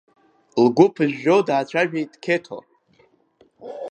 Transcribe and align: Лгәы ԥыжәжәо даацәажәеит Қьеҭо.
Лгәы 0.63 0.85
ԥыжәжәо 0.93 1.35
даацәажәеит 1.47 2.11
Қьеҭо. 2.23 2.57